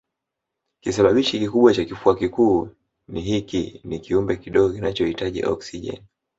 [0.81, 2.69] Kisababishi kikubwa cha kifua kikuu
[3.07, 6.03] ni hiiki ni kiumbe kidogo kinachohitaji oksijeni